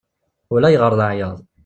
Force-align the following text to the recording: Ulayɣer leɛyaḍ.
Ulayɣer 0.53 0.93
leɛyaḍ. 0.99 1.37